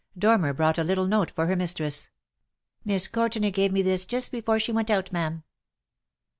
[0.17, 2.09] Dormer brought a little note for her mistress."
[2.83, 5.43] Miss Courtenay gave me this just before she went out; ma'am.